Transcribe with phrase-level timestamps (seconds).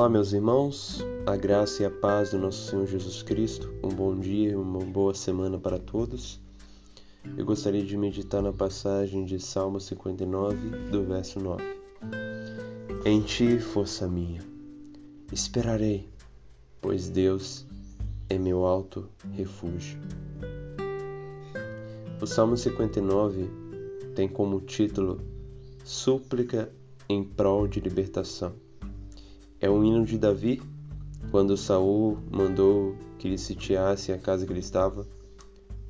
[0.00, 3.70] Olá, meus irmãos, a graça e a paz do nosso Senhor Jesus Cristo.
[3.84, 6.40] Um bom dia e uma boa semana para todos.
[7.36, 10.56] Eu gostaria de meditar na passagem de Salmo 59,
[10.90, 11.62] do verso 9.
[13.04, 14.40] Em ti, força minha,
[15.30, 16.08] esperarei,
[16.80, 17.66] pois Deus
[18.30, 20.00] é meu alto refúgio.
[22.22, 23.50] O Salmo 59
[24.14, 25.20] tem como título
[25.84, 26.72] Súplica
[27.06, 28.54] em prol de libertação.
[29.60, 30.62] É um hino de Davi,
[31.30, 35.06] quando Saul mandou que ele sitiasse a casa que ele estava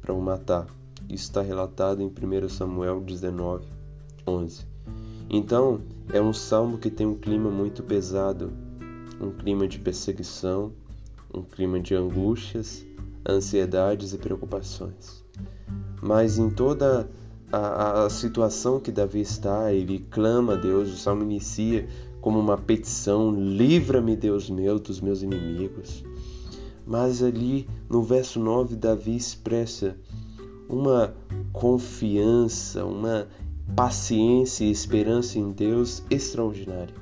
[0.00, 0.66] para o matar.
[1.08, 3.66] Isso está relatado em 1 Samuel 19,
[4.26, 4.66] 11.
[5.28, 5.80] Então,
[6.12, 8.50] é um salmo que tem um clima muito pesado,
[9.20, 10.72] um clima de perseguição,
[11.32, 12.86] um clima de angústias,
[13.28, 15.22] ansiedades e preocupações.
[16.00, 17.08] Mas em toda
[17.52, 21.86] a, a, situação que Davi está, ele clama a Deus, o salmo inicia
[22.20, 26.04] como uma petição: livra-me, Deus meu, dos meus inimigos.
[26.86, 29.96] Mas ali no verso 9, Davi expressa
[30.68, 31.14] uma
[31.52, 33.28] confiança, uma
[33.74, 36.94] paciência e esperança em Deus extraordinária.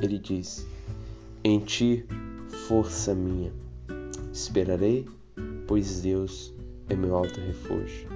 [0.00, 0.66] Ele diz:
[1.44, 2.04] Em ti,
[2.66, 3.52] força minha,
[4.32, 5.06] esperarei,
[5.66, 6.54] pois Deus
[6.88, 8.08] é meu alto refúgio.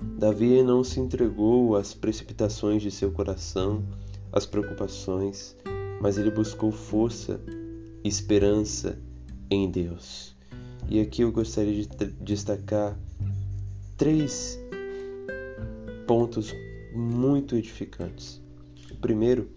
[0.00, 3.82] Davi não se entregou às precipitações de seu coração,
[4.32, 5.56] as preocupações,
[6.00, 7.40] mas ele buscou força
[8.04, 8.98] e esperança
[9.50, 10.36] em Deus.
[10.88, 12.98] E aqui eu gostaria de destacar
[13.96, 14.58] três
[16.06, 16.54] pontos
[16.94, 18.42] muito edificantes.
[18.90, 19.50] O primeiro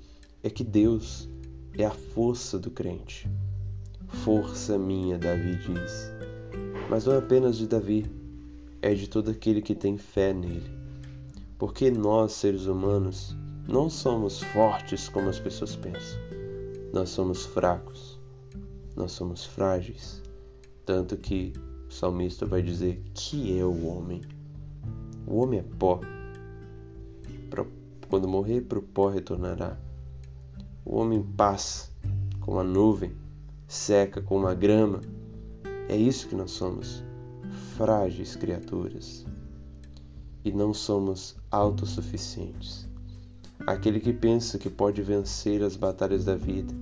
[0.44, 1.30] é que Deus
[1.78, 3.28] é a força do crente.
[4.08, 6.12] Força minha, Davi diz.
[6.90, 8.06] Mas não é apenas de Davi,
[8.82, 10.70] é de todo aquele que tem fé nele.
[11.58, 13.36] Porque nós, seres humanos,
[13.68, 16.20] não somos fortes como as pessoas pensam.
[16.92, 18.20] Nós somos fracos.
[18.94, 20.22] Nós somos frágeis.
[20.86, 21.54] Tanto que
[21.88, 24.22] o salmista vai dizer que é o homem.
[25.26, 26.02] O homem é pó.
[28.10, 29.78] Quando morrer, para o pó retornará.
[30.86, 31.90] O homem passa
[32.42, 33.16] como a nuvem,
[33.66, 35.00] seca como a grama.
[35.88, 37.02] É isso que nós somos,
[37.78, 39.26] frágeis criaturas.
[40.44, 42.92] E não somos autossuficientes
[43.66, 46.74] aquele que pensa que pode vencer as batalhas da vida,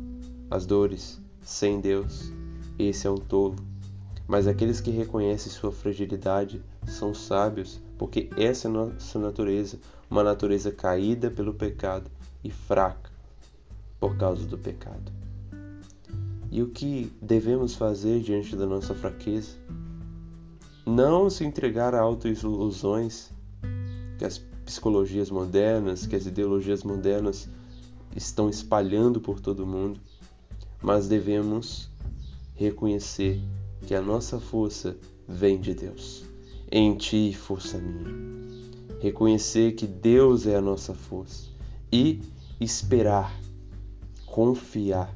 [0.49, 2.31] as dores, sem Deus,
[2.77, 3.55] esse é um tolo.
[4.27, 9.77] Mas aqueles que reconhecem sua fragilidade são sábios, porque essa é nossa natureza,
[10.09, 12.09] uma natureza caída pelo pecado
[12.43, 13.11] e fraca
[13.99, 15.11] por causa do pecado.
[16.49, 19.51] E o que devemos fazer diante da nossa fraqueza?
[20.85, 23.29] Não se entregar a autoilusões
[24.17, 24.37] que as
[24.71, 27.49] psicologias modernas, que as ideologias modernas
[28.15, 29.99] estão espalhando por todo o mundo,
[30.81, 31.89] mas devemos
[32.55, 33.41] reconhecer
[33.85, 34.95] que a nossa força
[35.27, 36.23] vem de Deus.
[36.71, 38.15] Em ti, força minha.
[39.01, 41.49] Reconhecer que Deus é a nossa força
[41.91, 42.21] e
[42.57, 43.37] esperar,
[44.25, 45.13] confiar,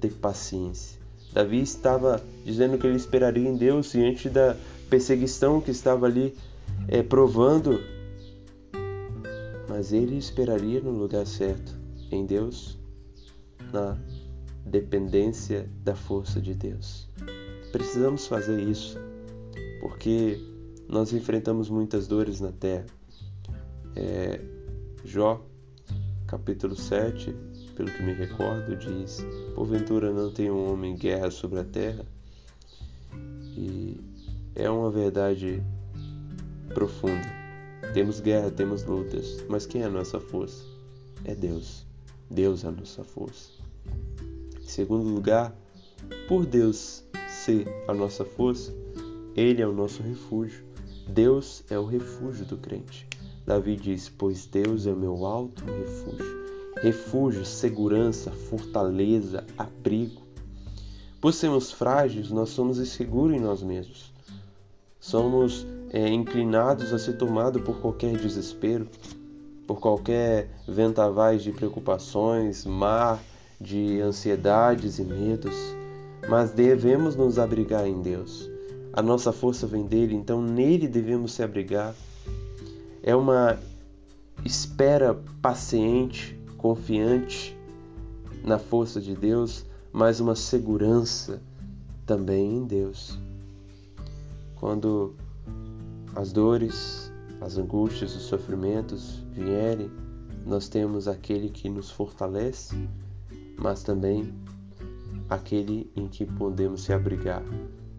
[0.00, 0.98] ter paciência.
[1.32, 4.56] Davi estava dizendo que ele esperaria em Deus diante da
[4.90, 6.34] perseguição que estava ali
[6.88, 7.80] é, provando
[9.68, 11.78] mas ele esperaria no lugar certo,
[12.10, 12.78] em Deus,
[13.72, 13.98] na
[14.64, 17.08] dependência da força de Deus.
[17.70, 18.98] Precisamos fazer isso,
[19.80, 20.40] porque
[20.88, 22.86] nós enfrentamos muitas dores na terra.
[23.94, 24.40] É,
[25.04, 25.44] Jó,
[26.26, 27.34] capítulo 7,
[27.76, 29.24] pelo que me recordo, diz:
[29.54, 32.04] Porventura não tem um homem guerra sobre a terra?
[33.56, 34.00] E
[34.54, 35.62] é uma verdade
[36.72, 37.37] profunda.
[37.94, 40.62] Temos guerra, temos lutas, mas quem é a nossa força?
[41.24, 41.86] É Deus.
[42.30, 43.50] Deus é a nossa força.
[44.60, 45.56] Em segundo lugar,
[46.28, 48.72] por Deus ser a nossa força,
[49.34, 50.62] Ele é o nosso refúgio.
[51.08, 53.08] Deus é o refúgio do crente.
[53.46, 56.38] Davi diz: Pois Deus é o meu alto refúgio.
[56.82, 60.22] Refúgio, segurança, fortaleza, abrigo.
[61.20, 64.12] Por sermos frágeis, nós somos inseguros em nós mesmos.
[65.00, 68.88] Somos é, inclinados a ser tomados por qualquer desespero,
[69.66, 73.22] por qualquer ventavais de preocupações, mar
[73.60, 75.54] de ansiedades e medos,
[76.28, 78.48] mas devemos nos abrigar em Deus.
[78.92, 81.94] A nossa força vem dele, então nele devemos se abrigar.
[83.02, 83.58] É uma
[84.44, 87.56] espera paciente, confiante
[88.44, 91.42] na força de Deus, mas uma segurança
[92.06, 93.18] também em Deus.
[94.56, 95.14] Quando
[96.14, 99.90] as dores, as angústias, os sofrimentos vierem,
[100.46, 102.88] nós temos aquele que nos fortalece,
[103.56, 104.32] mas também
[105.28, 107.42] aquele em que podemos se abrigar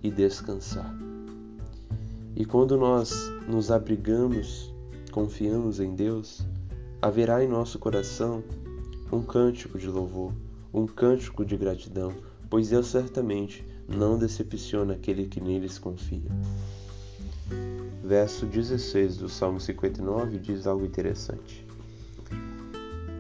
[0.01, 0.93] e descansar.
[2.35, 3.13] E quando nós
[3.47, 4.73] nos abrigamos,
[5.11, 6.45] confiamos em Deus,
[7.01, 8.43] haverá em nosso coração
[9.11, 10.33] um cântico de louvor,
[10.73, 12.13] um cântico de gratidão,
[12.49, 16.29] pois Deus certamente não decepciona aquele que neles confia.
[18.09, 21.63] Verso 16 do Salmo 59 diz algo interessante.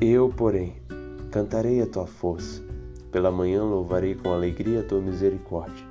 [0.01, 0.77] Eu, porém,
[1.29, 2.63] cantarei a tua força,
[3.11, 5.85] pela manhã louvarei com alegria a tua misericórdia,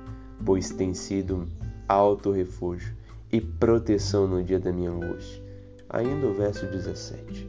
[0.45, 1.47] pois tem sido
[1.87, 2.93] alto refúgio
[3.31, 5.41] e proteção no dia da minha angústia.
[5.89, 7.47] Ainda o verso 17.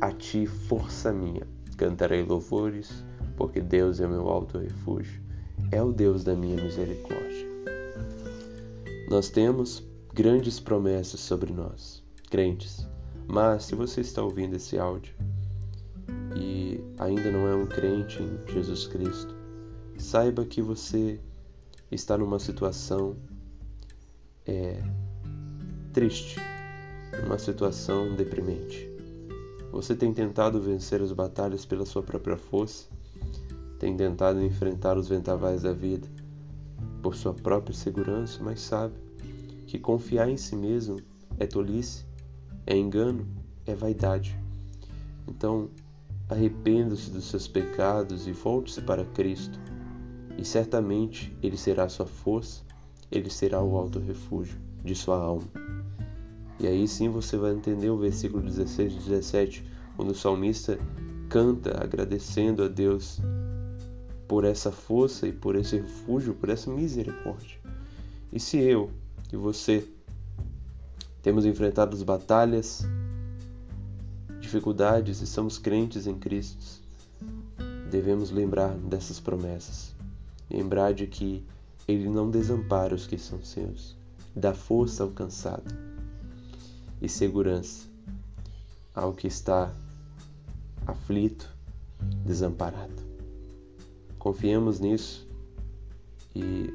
[0.00, 1.46] A ti, força minha,
[1.76, 3.04] cantarei louvores,
[3.36, 5.22] porque Deus é meu alto refúgio,
[5.70, 7.46] é o Deus da minha misericórdia.
[9.08, 9.86] Nós temos
[10.18, 12.84] grandes promessas sobre nós, crentes,
[13.28, 15.14] mas se você está ouvindo esse áudio
[16.34, 19.32] e ainda não é um crente em Jesus Cristo,
[19.96, 21.20] saiba que você
[21.88, 23.14] está numa situação
[24.44, 24.82] é,
[25.92, 26.40] triste,
[27.22, 28.90] numa situação deprimente.
[29.70, 32.88] Você tem tentado vencer as batalhas pela sua própria força,
[33.78, 36.08] tem tentado enfrentar os vendavais da vida
[37.04, 39.06] por sua própria segurança, mas sabe
[39.68, 40.96] que confiar em si mesmo
[41.38, 42.06] é tolice,
[42.66, 43.28] é engano,
[43.66, 44.34] é vaidade.
[45.28, 45.68] Então,
[46.26, 49.60] arrependa-se dos seus pecados e volte-se para Cristo,
[50.38, 52.62] e certamente Ele será sua força,
[53.12, 55.46] Ele será o alto refúgio de sua alma.
[56.58, 59.64] E aí sim você vai entender o versículo 16 e 17,
[59.96, 60.78] quando o salmista
[61.28, 63.20] canta agradecendo a Deus
[64.26, 67.58] por essa força e por esse refúgio, por essa misericórdia.
[68.32, 68.90] E se eu
[69.32, 69.86] e você
[71.22, 72.86] temos enfrentado as batalhas,
[74.40, 76.82] dificuldades e somos crentes em Cristo,
[77.90, 79.94] devemos lembrar dessas promessas.
[80.50, 81.44] Lembrar de que
[81.86, 83.96] Ele não desampara os que são seus,
[84.34, 85.74] dá força ao cansado
[87.02, 87.86] e segurança
[88.94, 89.70] ao que está
[90.86, 91.48] aflito,
[92.24, 93.02] desamparado.
[94.18, 95.28] Confiemos nisso
[96.34, 96.70] e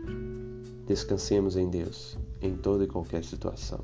[0.85, 3.79] descansemos em Deus em toda e qualquer situação.